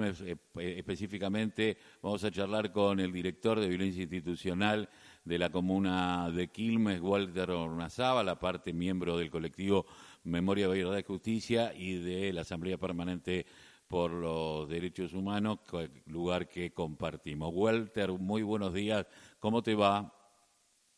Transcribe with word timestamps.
Eh, 0.00 0.36
específicamente 0.78 1.76
vamos 2.00 2.24
a 2.24 2.30
charlar 2.30 2.72
con 2.72 3.00
el 3.00 3.12
director 3.12 3.60
de 3.60 3.68
violencia 3.68 4.02
institucional 4.02 4.88
de 5.24 5.38
la 5.38 5.50
comuna 5.50 6.30
de 6.30 6.48
Quilmes, 6.48 7.02
Walter 7.02 7.50
Ornazaba, 7.50 8.24
la 8.24 8.38
parte 8.38 8.72
miembro 8.72 9.18
del 9.18 9.30
colectivo 9.30 9.84
Memoria, 10.24 10.68
Verdad 10.68 10.98
y 10.98 11.02
Justicia 11.02 11.74
y 11.74 12.00
de 12.02 12.32
la 12.32 12.40
Asamblea 12.42 12.78
Permanente 12.78 13.44
por 13.88 14.10
los 14.10 14.70
Derechos 14.70 15.12
Humanos, 15.12 15.58
lugar 16.06 16.48
que 16.48 16.72
compartimos. 16.72 17.50
Walter, 17.52 18.10
muy 18.12 18.42
buenos 18.42 18.72
días, 18.72 19.06
¿cómo 19.38 19.62
te 19.62 19.74
va? 19.74 20.14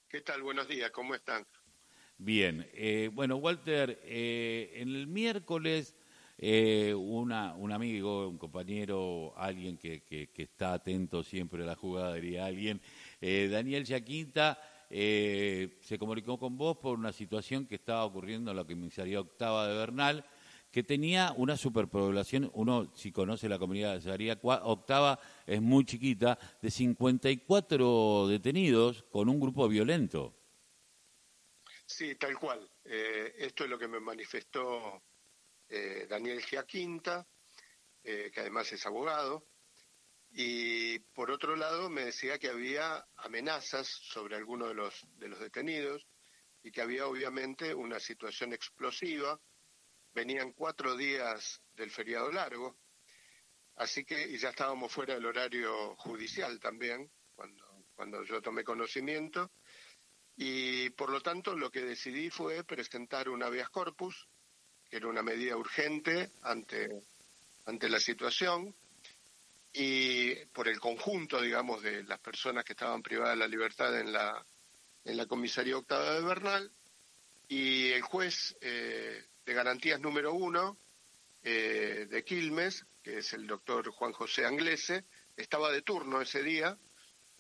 ¿Qué 0.09 0.21
tal? 0.21 0.43
Buenos 0.43 0.69
días, 0.69 0.93
¿cómo 0.93 1.17
están? 1.17 1.45
Bien, 2.19 2.71
eh, 2.73 3.11
bueno, 3.13 3.35
Walter, 3.37 4.01
eh, 4.05 4.75
en 4.77 4.91
el 4.91 5.09
miércoles 5.09 5.97
eh, 6.45 6.93
una, 6.93 7.55
un 7.55 7.71
amigo, 7.71 8.29
un 8.29 8.37
compañero, 8.37 9.33
alguien 9.37 9.79
que, 9.79 10.03
que, 10.03 10.29
está 10.43 10.73
atento 10.73 11.23
siempre 11.23 11.63
a 11.63 11.67
la 11.67 11.77
jugada, 11.77 12.15
diría 12.15 12.47
alguien, 12.47 12.81
eh, 13.21 13.49
Daniel 13.49 13.85
Yaquinta, 13.85 14.61
eh, 14.91 15.79
se 15.83 16.01
comunicó 16.01 16.41
con 16.41 16.59
vos 16.59 16.79
por 16.79 16.99
una 16.99 17.13
situación 17.13 17.65
que 17.65 17.77
estaba 17.77 18.05
ocurriendo 18.05 18.51
en 18.51 18.57
la 18.57 18.65
comisaría 18.65 19.21
octava 19.21 19.69
de 19.69 19.77
Bernal, 19.77 20.25
que 20.73 20.83
tenía 20.83 21.33
una 21.37 21.57
superpoblación, 21.57 22.51
uno 22.55 22.91
si 22.93 23.13
conoce 23.13 23.49
la 23.49 23.61
comunidad 23.61 23.93
de 23.95 24.01
comisaría 24.01 24.41
octava 24.43 25.21
es 25.47 25.63
muy 25.63 25.85
chiquita, 25.85 26.37
de 26.61 26.73
54 26.73 28.27
detenidos 28.27 29.05
con 29.13 29.29
un 29.29 29.39
grupo 29.39 29.69
violento. 29.69 30.35
Sí, 31.87 32.17
tal 32.17 32.37
cual. 32.37 32.69
esto 32.85 33.63
es 33.63 33.71
lo 33.71 33.79
que 33.79 33.87
me 33.87 34.01
manifestó 34.01 35.01
eh, 35.75 36.07
Daniel 36.07 36.45
Giaquinta, 36.45 37.27
eh, 38.05 38.31
que 38.31 38.41
además 38.41 38.71
es 38.73 38.85
abogado, 38.85 39.47
y 40.31 40.99
por 41.15 41.31
otro 41.31 41.57
lado 41.57 41.89
me 41.89 42.05
decía 42.05 42.39
que 42.39 42.51
había 42.51 43.07
amenazas 43.17 43.89
sobre 43.89 44.37
algunos 44.37 44.69
de 44.69 44.75
los, 44.75 44.95
de 45.17 45.29
los 45.29 45.41
detenidos 45.41 46.07
y 46.63 46.71
que 46.71 46.83
había 46.83 47.07
obviamente 47.07 47.75
una 47.75 47.99
situación 48.01 48.53
explosiva. 48.53 49.41
Venían 50.13 50.53
cuatro 50.53 50.95
días 50.95 51.63
del 51.73 51.91
feriado 51.91 52.31
largo, 52.31 52.79
así 53.77 54.05
que 54.05 54.29
y 54.29 54.37
ya 54.37 54.51
estábamos 54.51 54.93
fuera 54.93 55.15
del 55.15 55.25
horario 55.25 55.97
judicial 55.97 56.61
también, 56.61 57.11
cuando, 57.35 57.87
cuando 57.95 58.23
yo 58.25 58.43
tomé 58.43 58.63
conocimiento, 58.63 59.53
y 60.37 60.91
por 60.91 61.09
lo 61.09 61.23
tanto 61.23 61.57
lo 61.57 61.71
que 61.71 61.81
decidí 61.81 62.29
fue 62.29 62.63
presentar 62.63 63.31
un 63.31 63.43
habeas 63.43 63.71
corpus 63.71 64.29
que 64.93 64.99
era 64.99 65.09
una 65.09 65.23
medida 65.23 65.57
urgente 65.57 66.33
ante, 66.43 66.87
ante 67.65 67.89
la 67.89 67.99
situación 67.99 68.75
y 69.73 70.35
por 70.53 70.69
el 70.69 70.79
conjunto, 70.81 71.41
digamos, 71.41 71.83
de 71.83 72.05
las 72.05 72.19
personas 72.19 72.63
que 72.63 72.75
estaban 72.75 73.03
privadas 73.03 73.33
de 73.33 73.39
la 73.39 73.49
libertad 73.49 73.99
en 73.99 74.13
la, 74.13 74.45
en 75.07 75.17
la 75.17 75.25
comisaría 75.25 75.79
octava 75.79 76.13
de 76.13 76.21
Bernal 76.21 76.71
y 77.49 77.89
el 77.93 78.03
juez 78.03 78.55
eh, 78.61 79.25
de 79.47 79.55
garantías 79.55 79.99
número 79.99 80.35
uno 80.35 80.77
eh, 81.43 82.07
de 82.11 82.23
Quilmes, 82.23 82.85
que 83.03 83.21
es 83.21 83.33
el 83.33 83.47
doctor 83.47 83.89
Juan 83.93 84.13
José 84.13 84.45
Anglese, 84.45 85.07
estaba 85.39 85.73
de 85.73 85.81
turno 85.81 86.21
ese 86.21 86.43
día, 86.43 86.77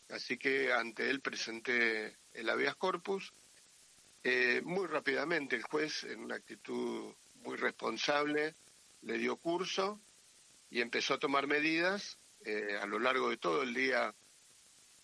así 0.08 0.38
que 0.38 0.72
ante 0.72 1.10
él 1.10 1.20
presenté 1.20 2.16
el 2.32 2.48
habeas 2.48 2.76
corpus. 2.76 3.30
Eh, 4.24 4.62
muy 4.64 4.86
rápidamente 4.86 5.54
el 5.54 5.64
juez, 5.64 6.04
en 6.04 6.20
una 6.20 6.36
actitud 6.36 7.12
muy 7.42 7.56
responsable, 7.56 8.54
le 9.02 9.18
dio 9.18 9.36
curso 9.36 10.00
y 10.70 10.80
empezó 10.80 11.14
a 11.14 11.18
tomar 11.18 11.46
medidas 11.46 12.18
eh, 12.44 12.78
a 12.80 12.86
lo 12.86 12.98
largo 12.98 13.30
de 13.30 13.36
todo 13.36 13.62
el 13.62 13.74
día 13.74 14.14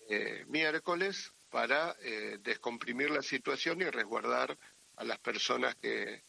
eh, 0.09 0.45
miércoles 0.49 1.33
para 1.51 1.97
eh, 2.01 2.39
descomprimir 2.41 3.11
la 3.11 3.23
situación 3.23 3.81
y 3.83 3.85
resguardar 3.85 4.57
a 4.97 5.05
las 5.05 5.19
personas 5.19 5.75
que, 5.77 6.23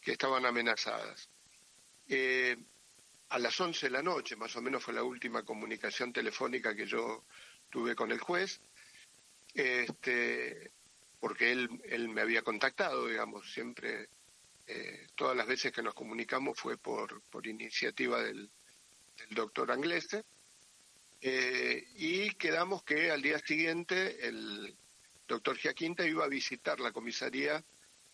que 0.00 0.12
estaban 0.12 0.44
amenazadas. 0.46 1.28
a 3.28 3.38
las 3.38 3.60
11 3.60 3.86
de 3.86 3.90
la 3.90 4.02
noche, 4.02 4.36
más 4.36 4.54
o 4.56 4.62
menos 4.62 4.82
fue 4.82 4.94
la 4.94 5.02
última 5.02 5.42
comunicación 5.42 6.12
telefónica 6.12 6.74
que 6.74 6.86
yo 6.86 7.24
tuve 7.70 7.94
con 7.94 8.12
el 8.12 8.20
juez, 8.20 8.60
este, 9.52 10.70
porque 11.18 11.50
él, 11.52 11.68
él 11.84 12.08
me 12.08 12.20
había 12.20 12.42
contactado, 12.42 13.08
digamos, 13.08 13.52
siempre 13.52 14.08
todas 15.16 15.36
las 15.36 15.46
veces 15.46 15.72
que 15.72 15.82
nos 15.82 15.94
comunicamos 15.94 16.58
fue 16.58 16.76
por, 16.76 17.22
por 17.22 17.46
iniciativa 17.46 18.22
del, 18.22 18.50
doctor 19.30 19.72
Anglese. 19.72 20.24
Eh, 21.22 21.84
y 21.96 22.30
quedamos 22.34 22.82
que 22.84 23.10
al 23.10 23.22
día 23.22 23.38
siguiente 23.38 24.28
el 24.28 24.76
doctor 25.26 25.56
Giaquinta 25.56 26.06
iba 26.06 26.24
a 26.24 26.28
visitar 26.28 26.78
la 26.78 26.92
comisaría 26.92 27.64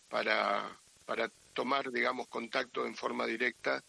para, 0.07 0.79
para 1.05 1.29
tomar, 1.51 1.91
digamos, 1.91 2.29
contacto 2.29 2.85
en 2.85 2.95
forma 2.95 3.27
directa 3.27 3.83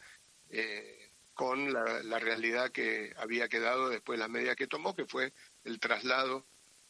eh, 0.51 1.13
con 1.35 1.73
la, 1.73 2.19
realidad 2.19 2.73
que 2.73 3.15
había 3.17 3.49
quedado 3.49 3.89
después 3.89 4.19
de 4.19 4.25
la 4.25 4.29
medida 4.29 4.57
que 4.57 4.67
tomó, 4.67 4.95
que 4.95 5.07
fue 5.07 5.33
el 5.63 5.79
traslado 5.79 6.45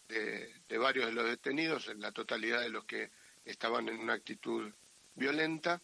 de, 0.08 0.54
de 0.68 0.78
varios 0.78 1.06
de 1.06 1.12
los 1.12 1.26
detenidos, 1.26 1.88
en 1.88 2.00
la 2.00 2.12
totalidad 2.12 2.62
de 2.62 2.70
los 2.70 2.84
que 2.86 3.10
estaban 3.44 3.88
en 3.88 4.00
una 4.00 4.14
actitud 4.14 4.72
violenta 5.14 5.82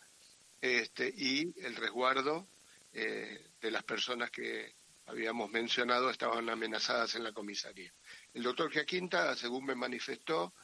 este, 0.60 1.12
y 1.16 1.52
el 1.64 1.76
resguardo 1.76 2.46
eh, 2.92 3.50
de 3.60 3.70
las 3.70 3.84
personas 3.84 4.30
que 4.30 4.74
habíamos 5.06 5.50
mencionado 5.50 6.10
estaban 6.10 6.48
amenazadas 6.48 7.14
en 7.14 7.24
la 7.24 7.32
comisaría. 7.32 7.92
El 8.34 8.42
doctor 8.42 8.70
Giaquinta, 8.70 9.34
según 9.36 9.64
me 9.64 9.74
manifestó 9.74 10.54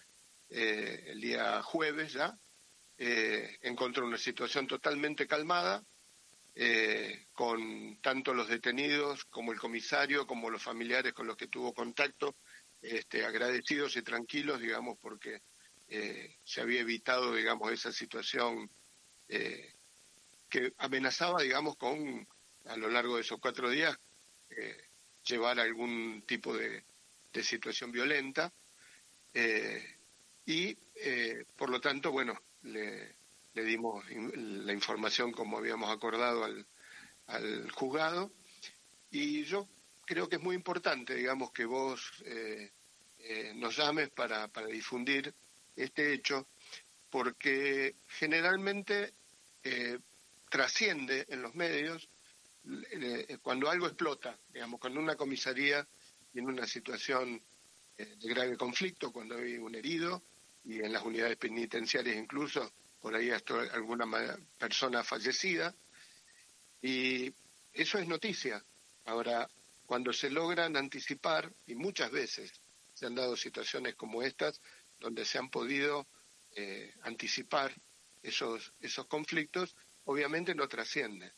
eh, 0.48 1.04
el 1.06 1.20
día 1.20 1.62
jueves 1.62 2.12
ya, 2.12 2.38
eh, 2.98 3.58
encontró 3.62 4.06
una 4.06 4.18
situación 4.18 4.66
totalmente 4.66 5.26
calmada, 5.26 5.82
con 7.34 8.00
tanto 8.00 8.32
los 8.32 8.48
detenidos 8.48 9.26
como 9.26 9.52
el 9.52 9.58
comisario, 9.58 10.26
como 10.26 10.48
los 10.48 10.62
familiares 10.62 11.12
con 11.12 11.26
los 11.26 11.36
que 11.36 11.48
tuvo 11.48 11.74
contacto, 11.74 12.34
este, 12.80 13.26
agradecidos 13.26 13.94
y 13.98 14.02
tranquilos, 14.02 14.58
digamos, 14.58 14.96
porque 14.98 15.42
se 15.86 16.60
había 16.62 16.80
evitado, 16.80 17.34
digamos, 17.34 17.70
esa 17.72 17.92
situación 17.92 18.70
que 20.56 20.72
amenazaba, 20.78 21.42
digamos, 21.42 21.76
con, 21.76 22.26
a 22.64 22.76
lo 22.78 22.88
largo 22.88 23.16
de 23.16 23.20
esos 23.20 23.38
cuatro 23.38 23.68
días, 23.68 23.94
eh, 24.48 24.88
llevar 25.22 25.60
algún 25.60 26.24
tipo 26.26 26.56
de, 26.56 26.82
situación 27.42 27.92
violenta. 27.92 28.50
y, 30.46 30.74
por 31.58 31.68
lo 31.68 31.78
tanto, 31.82 32.10
bueno, 32.10 32.40
le, 32.62 33.14
dimos 33.52 34.02
la 34.10 34.72
información 34.72 35.32
como 35.32 35.58
habíamos 35.58 35.90
acordado 35.90 36.44
al, 37.26 37.70
juzgado. 37.72 38.32
Y 39.10 39.44
yo 39.44 39.68
creo 40.06 40.30
que 40.30 40.36
es 40.36 40.42
muy 40.42 40.56
importante, 40.56 41.14
digamos, 41.14 41.50
que 41.52 41.66
vos 41.66 42.24
nos 43.56 43.76
llames 43.76 44.08
para, 44.08 44.48
difundir 44.72 45.34
este 45.76 46.14
hecho 46.14 46.48
porque 47.10 47.96
generalmente 48.06 49.12
eh, 49.62 49.98
trasciende 50.48 51.26
en 51.28 51.42
los 51.42 51.54
medios 51.54 52.08
eh, 52.90 53.38
cuando 53.42 53.70
algo 53.70 53.86
explota, 53.86 54.38
digamos, 54.52 54.80
cuando 54.80 55.00
una 55.00 55.14
comisaría 55.14 55.86
tiene 56.32 56.48
una 56.48 56.66
situación 56.66 57.40
eh, 57.96 58.16
de 58.18 58.28
grave 58.28 58.56
conflicto, 58.56 59.12
cuando 59.12 59.36
hay 59.36 59.56
un 59.56 59.74
herido 59.74 60.22
y 60.64 60.80
en 60.80 60.92
las 60.92 61.04
unidades 61.04 61.36
penitenciarias 61.36 62.16
incluso 62.16 62.72
por 63.00 63.14
ahí 63.14 63.30
hasta 63.30 63.60
alguna 63.72 64.06
persona 64.58 65.04
fallecida 65.04 65.74
y 66.82 67.32
eso 67.72 67.98
es 67.98 68.08
noticia. 68.08 68.64
Ahora, 69.04 69.48
cuando 69.86 70.12
se 70.12 70.30
logran 70.30 70.76
anticipar, 70.76 71.52
y 71.66 71.74
muchas 71.74 72.10
veces 72.10 72.52
se 72.94 73.06
han 73.06 73.14
dado 73.14 73.36
situaciones 73.36 73.94
como 73.94 74.22
estas, 74.22 74.60
donde 74.98 75.24
se 75.24 75.38
han 75.38 75.50
podido 75.50 76.06
eh, 76.54 76.94
anticipar 77.02 77.72
esos, 78.22 78.72
esos 78.80 79.06
conflictos, 79.06 79.76
obviamente 80.06 80.54
no 80.54 80.68
trascienden. 80.68 81.32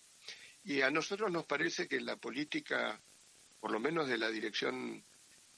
Y 0.65 0.81
a 0.83 0.91
nosotros 0.91 1.31
nos 1.31 1.45
parece 1.45 1.89
que 1.89 2.01
la 2.01 2.17
política, 2.17 3.01
por 3.61 3.71
lo 3.71 3.81
menos 3.81 4.09
de 4.09 4.19
la 4.19 4.31
Dirección 4.31 5.03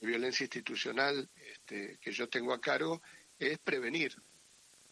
de 0.00 0.06
Violencia 0.06 0.44
Institucional 0.44 1.28
este, 1.34 1.98
que 2.00 2.12
yo 2.12 2.28
tengo 2.28 2.52
a 2.52 2.60
cargo, 2.60 3.02
es 3.38 3.58
prevenir. 3.58 4.14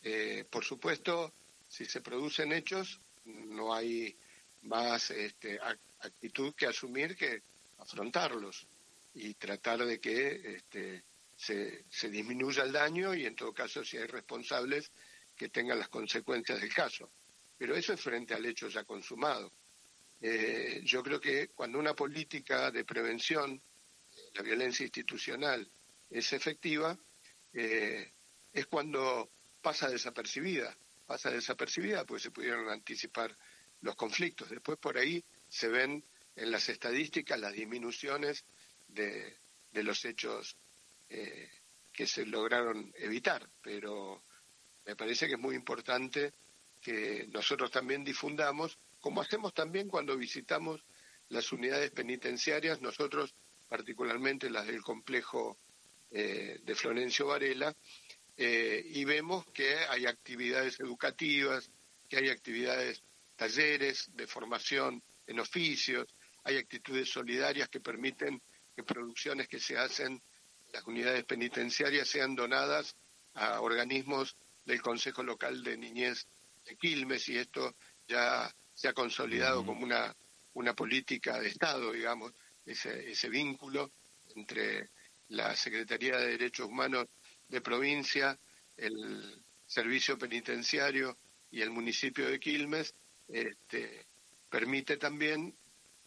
Eh, 0.02 0.44
por 0.50 0.64
supuesto, 0.64 1.32
si 1.68 1.84
se 1.84 2.00
producen 2.00 2.52
hechos, 2.52 3.00
no 3.24 3.74
hay 3.74 4.16
más 4.62 5.10
este, 5.10 5.60
actitud 6.00 6.54
que 6.54 6.66
asumir 6.66 7.16
que 7.16 7.42
afrontarlos 7.78 8.66
y 9.14 9.34
tratar 9.34 9.84
de 9.84 10.00
que 10.00 10.56
este, 10.56 11.04
se, 11.36 11.84
se 11.88 12.10
disminuya 12.10 12.64
el 12.64 12.72
daño 12.72 13.14
y 13.14 13.26
en 13.26 13.36
todo 13.36 13.52
caso 13.52 13.84
si 13.84 13.96
hay 13.96 14.06
responsables 14.06 14.90
que 15.36 15.48
tengan 15.48 15.78
las 15.78 15.88
consecuencias 15.88 16.60
del 16.60 16.74
caso. 16.74 17.10
Pero 17.58 17.74
eso 17.76 17.92
es 17.92 18.00
frente 18.00 18.34
al 18.34 18.46
hecho 18.46 18.68
ya 18.68 18.84
consumado. 18.84 19.52
eh, 20.20 20.80
yo 20.84 21.02
creo 21.02 21.20
que 21.20 21.48
cuando 21.48 21.78
una 21.78 21.94
política 21.94 22.70
de 22.70 22.84
prevención, 22.84 23.60
la 24.34 24.42
violencia 24.42 24.84
institucional, 24.84 25.70
es 26.10 26.32
efectiva, 26.32 26.98
eh, 27.52 28.12
es 28.52 28.66
cuando 28.66 29.30
pasa 29.60 29.88
desapercibida, 29.88 30.76
pasa 31.06 31.30
desapercibida 31.30 32.04
porque 32.04 32.22
se 32.22 32.30
pudieron 32.30 32.68
anticipar 32.68 33.36
los 33.80 33.94
conflictos. 33.96 34.50
Después 34.50 34.78
por 34.78 34.96
ahí 34.96 35.24
se 35.48 35.68
ven 35.68 36.04
en 36.36 36.50
las 36.50 36.68
estadísticas 36.68 37.38
las 37.38 37.52
disminuciones 37.52 38.44
de, 38.88 39.38
los 39.72 40.04
hechos 40.04 40.56
eh, 41.08 41.50
que 41.92 42.06
se 42.06 42.26
lograron 42.26 42.92
evitar, 42.96 43.48
pero 43.62 44.24
me 44.86 44.96
parece 44.96 45.26
que 45.26 45.34
es 45.34 45.38
muy 45.38 45.54
importante 45.54 46.32
que 46.80 47.26
nosotros 47.32 47.70
también 47.70 48.04
difundamos, 48.04 48.78
como 49.00 49.20
hacemos 49.20 49.54
también 49.54 49.88
cuando 49.88 50.16
visitamos 50.16 50.84
las 51.28 51.52
unidades 51.52 51.90
penitenciarias, 51.90 52.80
nosotros 52.80 53.34
particularmente 53.68 54.48
las 54.50 54.66
del 54.66 54.82
complejo 54.82 55.58
eh, 56.10 56.58
de 56.62 56.74
Florencio 56.74 57.26
Varela, 57.26 57.74
eh, 58.36 58.82
y 58.86 59.04
vemos 59.04 59.44
que 59.52 59.76
hay 59.88 60.06
actividades 60.06 60.80
educativas, 60.80 61.70
que 62.08 62.18
hay 62.18 62.30
actividades, 62.30 63.02
talleres 63.36 64.10
de 64.14 64.26
formación 64.26 65.02
en 65.26 65.40
oficios, 65.40 66.06
hay 66.44 66.56
actitudes 66.56 67.10
solidarias 67.10 67.68
que 67.68 67.80
permiten 67.80 68.40
que 68.74 68.82
producciones 68.82 69.48
que 69.48 69.60
se 69.60 69.76
hacen 69.76 70.12
en 70.12 70.72
las 70.72 70.84
unidades 70.84 71.24
penitenciarias 71.24 72.08
sean 72.08 72.34
donadas 72.34 72.96
a 73.34 73.60
organismos 73.60 74.36
del 74.64 74.80
Consejo 74.80 75.22
Local 75.22 75.62
de 75.62 75.76
Niñez 75.76 76.26
de 76.68 76.76
Quilmes 76.76 77.28
y 77.28 77.38
esto 77.38 77.74
ya 78.06 78.54
se 78.74 78.88
ha 78.88 78.92
consolidado 78.92 79.64
como 79.64 79.84
una, 79.84 80.14
una 80.54 80.74
política 80.74 81.40
de 81.40 81.48
Estado, 81.48 81.92
digamos, 81.92 82.32
ese, 82.64 83.10
ese 83.10 83.28
vínculo 83.28 83.92
entre 84.36 84.90
la 85.28 85.54
Secretaría 85.56 86.16
de 86.16 86.28
Derechos 86.32 86.68
Humanos 86.68 87.06
de 87.48 87.60
provincia, 87.60 88.38
el 88.76 89.42
servicio 89.66 90.18
penitenciario 90.18 91.18
y 91.50 91.62
el 91.62 91.70
municipio 91.70 92.28
de 92.28 92.38
Quilmes, 92.38 92.94
este, 93.26 94.06
permite 94.48 94.96
también 94.96 95.56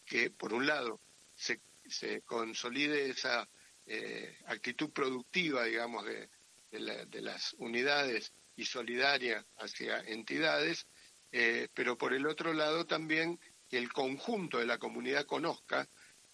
que, 0.06 0.32
por 0.32 0.54
un 0.54 0.66
lado, 0.66 1.00
se, 1.36 1.62
se 1.88 2.22
consolide 2.22 3.10
esa 3.10 3.48
eh, 3.86 4.38
actitud 4.46 4.92
productiva, 4.92 5.66
digamos, 5.66 6.06
de, 6.06 6.30
de, 6.72 7.22
las 7.22 7.54
unidades 7.58 8.32
y 8.56 8.66
solidaria 8.66 9.46
hacia 9.58 10.00
entidades, 10.00 10.88
eh, 11.32 11.68
pero 11.74 11.98
por 11.98 12.14
el 12.14 12.26
otro 12.26 12.54
lado 12.54 12.86
también 12.86 13.40
que 13.70 13.78
el 13.78 13.92
conjunto 13.92 14.58
de 14.58 14.66
la 14.66 14.78
comunidad 14.78 15.26
conozca 15.26 15.88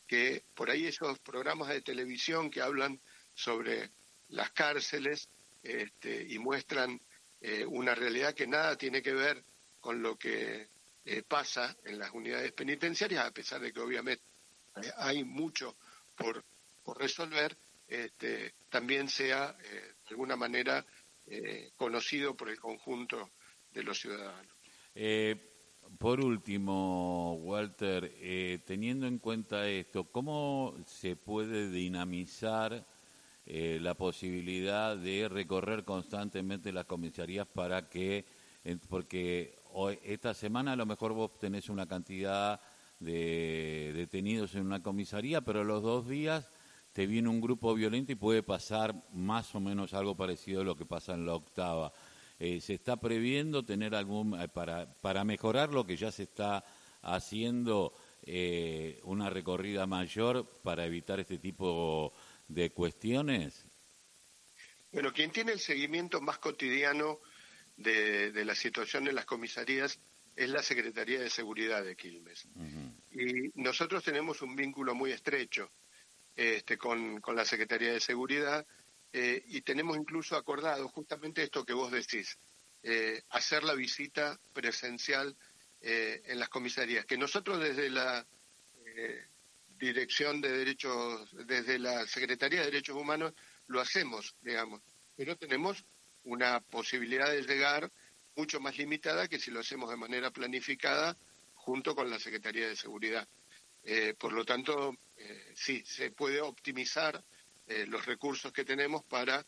que 0.05 0.43
por 0.53 0.69
ahí 0.69 0.85
esos 0.85 1.19
programas 1.19 1.69
de 1.69 1.81
televisión 1.81 2.49
que 2.49 2.61
hablan 2.61 3.01
sobre 3.33 3.91
las 4.29 4.51
cárceles 4.51 5.29
este, 5.63 6.25
y 6.29 6.39
muestran 6.39 6.99
eh, 7.41 7.65
una 7.65 7.93
realidad 7.93 8.33
que 8.33 8.47
nada 8.47 8.77
tiene 8.77 9.01
que 9.01 9.13
ver 9.13 9.43
con 9.79 10.01
lo 10.01 10.17
que 10.17 10.69
eh, 11.05 11.23
pasa 11.27 11.75
en 11.83 11.99
las 11.99 12.11
unidades 12.11 12.51
penitenciarias, 12.53 13.25
a 13.25 13.31
pesar 13.31 13.61
de 13.61 13.73
que 13.73 13.79
obviamente 13.79 14.23
hay 14.97 15.23
mucho 15.23 15.75
por, 16.15 16.43
por 16.83 16.99
resolver, 16.99 17.57
este, 17.87 18.53
también 18.69 19.09
sea 19.09 19.55
de 20.07 20.13
alguna 20.13 20.35
manera 20.35 20.85
eh, 21.25 21.71
conocido 21.75 22.35
por 22.35 22.49
el 22.49 22.59
conjunto 22.59 23.31
de 23.71 23.83
los 23.83 23.99
ciudadanos. 23.99 24.53
por 25.99 26.19
último, 26.19 27.35
Walter, 27.35 28.61
teniendo 28.65 29.07
en 29.07 29.19
cuenta 29.19 29.67
esto, 29.67 30.05
¿cómo 30.05 30.75
se 30.85 31.15
puede 31.15 31.69
dinamizar 31.69 32.85
la 33.45 33.93
posibilidad 33.93 34.97
de 34.97 35.29
recorrer 35.29 35.85
constantemente 35.85 36.73
las 36.73 36.85
comisarías 36.85 37.47
para 37.47 37.87
que, 37.87 38.25
porque 38.89 39.55
esta 40.03 40.33
semana 40.33 40.73
a 40.73 40.75
lo 40.75 40.85
mejor 40.85 41.13
vos 41.13 41.37
tenés 41.37 41.69
una 41.69 41.87
cantidad 41.87 42.59
de 42.99 43.91
detenidos 43.95 44.55
en 44.55 44.65
una 44.65 44.81
comisaría, 44.81 45.41
pero 45.41 45.63
los 45.63 45.83
dos 45.83 46.07
días 46.07 46.49
te 46.97 47.05
viene 47.05 47.29
un 47.29 47.39
grupo 47.39 47.75
violento 47.75 48.11
y 48.11 48.15
puede 48.15 48.41
pasar 48.41 48.95
más 49.13 49.53
o 49.53 49.59
menos 49.59 49.93
algo 49.93 50.17
parecido 50.17 50.61
a 50.61 50.63
lo 50.63 50.75
que 50.75 50.87
pasa 50.87 51.13
en 51.13 51.27
la 51.27 51.35
octava. 51.35 51.93
Eh, 52.39 52.59
¿Se 52.59 52.73
está 52.73 52.99
previendo 52.99 53.63
tener 53.63 53.93
algún, 53.93 54.33
eh, 54.41 54.47
para, 54.47 54.91
para 54.95 55.23
mejorar 55.23 55.71
lo 55.71 55.85
que 55.85 55.95
ya 55.95 56.11
se 56.11 56.23
está 56.23 56.65
haciendo, 57.03 57.93
eh, 58.23 58.99
una 59.03 59.29
recorrida 59.29 59.85
mayor 59.85 60.49
para 60.63 60.87
evitar 60.87 61.19
este 61.19 61.37
tipo 61.37 62.15
de 62.47 62.71
cuestiones? 62.71 63.63
Bueno, 64.91 65.13
quien 65.13 65.29
tiene 65.29 65.51
el 65.51 65.59
seguimiento 65.59 66.19
más 66.19 66.39
cotidiano 66.39 67.19
de, 67.75 68.43
la 68.43 68.55
situación 68.55 69.07
en 69.07 69.13
las 69.13 69.25
comisarías 69.25 69.99
es 70.35 70.49
la 70.49 70.63
Secretaría 70.63 71.19
de 71.19 71.29
Seguridad 71.29 71.83
de 71.83 71.95
Quilmes. 71.95 72.47
Y 73.11 73.51
nosotros 73.53 74.03
tenemos 74.03 74.41
un 74.41 74.55
vínculo 74.55 74.95
muy 74.95 75.11
estrecho 75.11 75.69
este, 76.37 76.77
con, 76.77 77.19
la 77.33 77.45
Secretaría 77.45 77.91
de 77.91 77.99
Seguridad 77.99 78.63
eh, 79.11 79.43
y 79.47 79.61
tenemos 79.61 79.97
incluso 79.97 80.37
acordado 80.37 80.87
justamente 80.89 81.41
esto 81.41 81.65
que 81.65 81.73
vos 81.73 81.91
decís, 81.91 82.37
eh, 82.83 83.23
hacer 83.29 83.63
la 83.63 83.73
visita 83.73 84.39
presencial 84.53 85.35
eh, 85.81 86.21
en 86.25 86.39
las 86.39 86.49
comisarías, 86.49 87.05
que 87.05 87.17
nosotros 87.17 87.59
desde 87.59 87.89
la 87.89 88.25
Dirección 89.79 90.41
de 90.41 90.51
Derechos, 90.51 91.29
desde 91.45 91.77
la 91.77 92.07
Secretaría 92.07 92.59
de 92.59 92.67
Derechos 92.67 92.95
Humanos 92.95 93.33
lo 93.67 93.79
hacemos, 93.79 94.35
digamos, 94.41 94.81
pero 95.15 95.35
tenemos 95.35 95.83
una 96.23 96.59
posibilidad 96.61 97.29
de 97.29 97.43
llegar 97.43 97.91
mucho 98.35 98.59
más 98.59 98.77
limitada 98.77 99.27
que 99.27 99.39
si 99.39 99.51
lo 99.51 99.59
hacemos 99.59 99.89
de 99.89 99.97
manera 99.97 100.31
planificada 100.31 101.17
junto 101.55 101.95
con 101.95 102.09
la 102.09 102.19
Secretaría 102.19 102.67
de 102.67 102.75
Seguridad. 102.75 103.27
Eh, 103.89 104.15
por 104.19 104.33
lo 104.33 104.43
tanto, 104.43 104.97
eh, 105.15 105.53
sí, 105.55 105.81
se 105.85 106.11
puede 106.11 106.41
optimizar 106.41 107.23
eh, 107.67 107.85
los 107.87 108.05
recursos 108.05 108.51
que 108.51 108.65
tenemos 108.65 109.05
para 109.05 109.45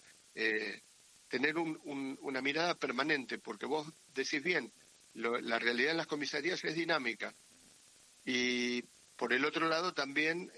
tener 1.27 1.57
una 1.57 2.41
mirada 2.41 2.73
permanente, 2.75 3.39
porque 3.39 3.65
vos 3.65 3.85
decís 4.13 4.41
bien, 4.41 4.71
la 5.15 5.59
realidad 5.59 5.91
en 5.91 5.97
las 5.97 6.07
comisarías 6.07 6.63
es 6.63 6.75
dinámica. 6.75 7.35
Y 8.23 8.83
por 9.17 9.33
el 9.33 9.43
otro 9.43 9.67
lado 9.67 9.93
también 9.93 10.49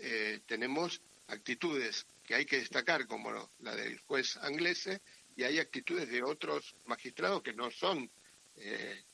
tenemos 0.46 1.02
actitudes 1.26 2.06
que 2.24 2.36
hay 2.36 2.46
que 2.46 2.60
destacar, 2.60 3.08
como 3.08 3.32
la 3.58 3.76
del 3.76 3.98
juez 4.02 4.38
Anglese, 4.38 5.02
y 5.36 5.44
hay 5.44 5.58
actitudes 5.58 6.08
de 6.10 6.22
otros 6.22 6.76
magistrados 6.86 7.42
que 7.42 7.54
no 7.54 7.72
son 7.72 8.12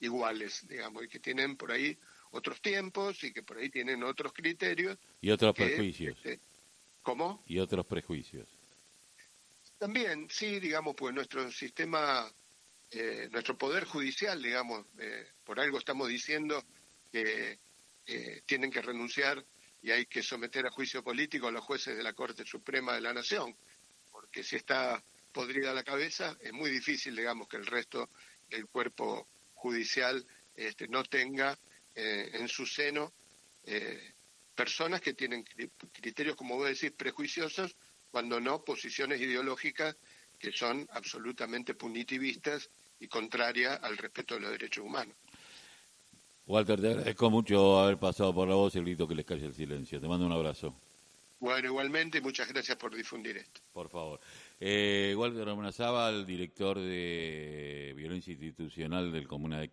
iguales, 0.01 0.67
digamos, 0.67 1.05
y 1.05 1.07
que 1.07 1.21
tienen 1.21 1.55
por 1.55 1.71
ahí 1.71 1.97
otros 2.31 2.61
tiempos 2.61 3.23
y 3.23 3.31
que 3.31 3.43
por 3.43 3.57
ahí 3.57 3.69
tienen 3.69 4.03
otros 4.03 4.33
criterios. 4.33 4.97
Y 5.21 5.29
otros 5.31 5.53
prejuicios. 5.53 6.17
Este, 6.17 6.39
¿Cómo? 7.01 7.43
Y 7.47 7.59
otros 7.59 7.85
prejuicios. 7.85 8.47
También, 9.77 10.27
sí, 10.29 10.59
digamos, 10.59 10.95
pues 10.95 11.13
nuestro 11.13 11.49
sistema, 11.51 12.31
eh, 12.91 13.29
nuestro 13.31 13.57
poder 13.57 13.85
judicial, 13.85 14.41
digamos, 14.41 14.85
eh, 14.97 15.27
por 15.43 15.59
algo 15.59 15.77
estamos 15.77 16.07
diciendo 16.07 16.63
que 17.11 17.59
tienen 18.45 18.71
que 18.71 18.81
renunciar 18.81 19.43
y 19.81 19.91
hay 19.91 20.05
que 20.05 20.23
someter 20.23 20.65
a 20.65 20.71
juicio 20.71 21.03
político 21.03 21.47
a 21.47 21.51
los 21.51 21.63
jueces 21.63 21.95
de 21.95 22.03
la 22.03 22.13
Corte 22.13 22.45
Suprema 22.45 22.93
de 22.93 23.01
la 23.01 23.13
Nación, 23.13 23.55
porque 24.11 24.43
si 24.43 24.55
está 24.55 25.03
podrida 25.31 25.73
la 25.73 25.83
cabeza, 25.83 26.35
es 26.41 26.51
muy 26.51 26.71
difícil, 26.71 27.15
digamos, 27.15 27.47
que 27.47 27.57
el 27.57 27.65
resto 27.65 28.09
del 28.49 28.67
cuerpo 28.67 29.27
judicial 29.53 30.25
este, 30.55 30.87
no 30.87 31.03
tenga 31.03 31.57
eh, 31.99 32.29
en 32.33 32.47
su 32.47 32.63
seno 32.67 33.11
eh, 33.63 34.13
personas 34.53 35.01
que 35.01 35.15
tienen 35.15 35.43
criterios, 35.91 36.35
como 36.35 36.55
vos 36.55 36.67
decís, 36.67 36.91
prejuiciosos, 36.95 37.75
cuando 38.11 38.39
no 38.39 38.63
posiciones 38.63 39.19
ideológicas 39.19 39.97
que 40.37 40.51
son 40.51 40.87
absolutamente 40.91 41.73
punitivistas 41.73 42.69
y 42.99 43.07
contrarias 43.07 43.79
al 43.81 43.97
respeto 43.97 44.35
de 44.35 44.41
los 44.41 44.51
derechos 44.51 44.85
humanos. 44.85 45.15
Walter, 46.45 46.79
te 46.79 46.87
agradezco 46.87 47.31
mucho 47.31 47.79
haber 47.79 47.97
pasado 47.97 48.31
por 48.31 48.47
la 48.47 48.53
voz 48.53 48.75
y 48.75 48.77
el 48.77 48.85
grito 48.85 49.07
que 49.07 49.15
les 49.15 49.25
calle 49.25 49.47
el 49.47 49.55
silencio. 49.55 49.99
Te 49.99 50.07
mando 50.07 50.27
un 50.27 50.33
abrazo. 50.33 50.79
Bueno, 51.39 51.67
igualmente, 51.67 52.21
muchas 52.21 52.47
gracias 52.47 52.77
por 52.77 52.95
difundir 52.95 53.37
esto. 53.37 53.61
Por 53.73 53.89
favor. 53.89 54.19
Eh, 54.59 55.13
Walter 55.15 55.45
Ramón 55.45 55.71
director 56.25 56.79
de 56.79 57.93
Violencia 57.95 58.31
Institucional 58.31 59.11
del 59.11 59.27
Comuna 59.27 59.59
de 59.59 59.65